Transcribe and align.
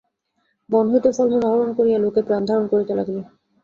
বন 0.69 0.85
হইতে 0.91 1.09
ফলমূল 1.17 1.43
আহরণ 1.47 1.69
করিয়া 1.77 1.97
লোকে 1.99 2.21
প্রাণধারণ 2.27 2.65
করিতে 2.71 2.93
লাগিল। 2.97 3.17